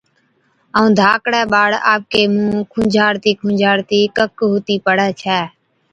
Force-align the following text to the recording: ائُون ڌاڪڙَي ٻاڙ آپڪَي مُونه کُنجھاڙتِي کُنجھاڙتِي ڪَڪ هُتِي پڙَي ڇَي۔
ائُون 0.77 0.89
ڌاڪڙَي 0.99 1.41
ٻاڙ 1.51 1.71
آپڪَي 1.93 2.23
مُونه 2.33 2.59
کُنجھاڙتِي 2.71 3.31
کُنجھاڙتِي 3.41 3.99
ڪَڪ 4.17 4.31
هُتِي 4.51 4.75
پڙَي 4.85 5.09
ڇَي۔ 5.21 5.39